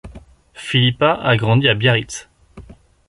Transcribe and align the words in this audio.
Filippa 0.55 1.13
a 1.21 1.35
grandi 1.37 1.67
à 1.69 1.75
Biarritz. 1.75 2.27